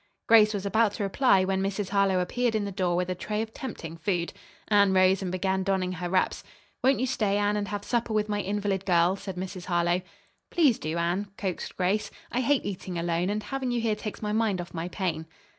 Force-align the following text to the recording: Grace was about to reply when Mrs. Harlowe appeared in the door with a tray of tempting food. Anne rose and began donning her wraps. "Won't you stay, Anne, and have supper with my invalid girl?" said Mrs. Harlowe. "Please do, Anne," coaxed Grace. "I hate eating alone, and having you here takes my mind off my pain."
Grace 0.25 0.51
was 0.51 0.65
about 0.65 0.93
to 0.93 1.03
reply 1.03 1.45
when 1.45 1.61
Mrs. 1.61 1.89
Harlowe 1.89 2.21
appeared 2.21 2.55
in 2.55 2.65
the 2.65 2.71
door 2.71 2.95
with 2.95 3.07
a 3.07 3.13
tray 3.13 3.43
of 3.43 3.53
tempting 3.53 3.95
food. 3.97 4.33
Anne 4.67 4.93
rose 4.93 5.21
and 5.21 5.31
began 5.31 5.61
donning 5.61 5.91
her 5.91 6.09
wraps. 6.09 6.43
"Won't 6.83 6.99
you 6.99 7.05
stay, 7.05 7.37
Anne, 7.37 7.55
and 7.55 7.67
have 7.67 7.85
supper 7.85 8.11
with 8.11 8.27
my 8.27 8.39
invalid 8.41 8.83
girl?" 8.83 9.15
said 9.15 9.35
Mrs. 9.35 9.65
Harlowe. 9.65 10.01
"Please 10.49 10.79
do, 10.79 10.97
Anne," 10.97 11.27
coaxed 11.37 11.77
Grace. 11.77 12.09
"I 12.31 12.39
hate 12.41 12.65
eating 12.65 12.97
alone, 12.97 13.29
and 13.29 13.43
having 13.43 13.69
you 13.69 13.79
here 13.79 13.95
takes 13.95 14.23
my 14.23 14.31
mind 14.33 14.59
off 14.59 14.73
my 14.73 14.87
pain." 14.87 15.27